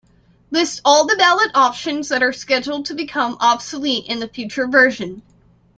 List 0.49 0.81
all 0.83 1.05
the 1.05 1.15
valid 1.15 1.51
options 1.53 2.09
that 2.09 2.23
are 2.23 2.33
scheduled 2.33 2.87
to 2.87 2.95
become 2.95 3.37
obsolete 3.39 4.07
in 4.07 4.23
a 4.23 4.27
future 4.27 4.67
version. 4.67 5.21